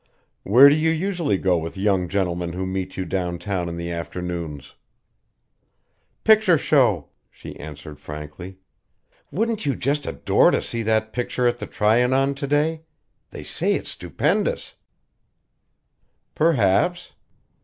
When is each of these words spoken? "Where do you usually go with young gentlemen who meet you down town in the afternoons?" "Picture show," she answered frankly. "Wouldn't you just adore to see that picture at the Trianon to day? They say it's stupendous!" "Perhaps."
"Where 0.41 0.67
do 0.67 0.73
you 0.75 0.89
usually 0.89 1.37
go 1.37 1.59
with 1.59 1.77
young 1.77 2.07
gentlemen 2.09 2.53
who 2.53 2.65
meet 2.65 2.97
you 2.97 3.05
down 3.05 3.37
town 3.37 3.69
in 3.69 3.77
the 3.77 3.91
afternoons?" 3.91 4.73
"Picture 6.23 6.57
show," 6.57 7.09
she 7.29 7.55
answered 7.59 7.99
frankly. 7.99 8.57
"Wouldn't 9.29 9.67
you 9.67 9.75
just 9.75 10.07
adore 10.07 10.49
to 10.49 10.59
see 10.63 10.81
that 10.81 11.13
picture 11.13 11.45
at 11.47 11.59
the 11.59 11.67
Trianon 11.67 12.33
to 12.33 12.47
day? 12.47 12.81
They 13.29 13.43
say 13.43 13.75
it's 13.75 13.91
stupendous!" 13.91 14.73
"Perhaps." 16.33 17.11